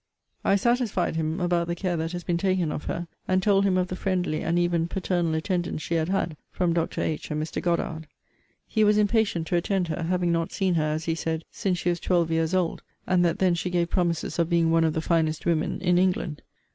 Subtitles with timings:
[0.43, 3.77] I satisfied him about the care that had been taken of her, and told him
[3.77, 7.01] of the friendly and even paternal attendance she had had from Dr.
[7.01, 7.29] H.
[7.29, 7.61] and Mr.
[7.61, 8.07] Goddard.
[8.67, 11.89] He was impatient to attend her, having not seen her, as he said, since she
[11.89, 15.01] was twelve years old; and that then she gave promises of being one of the
[15.01, 16.41] finest women in England.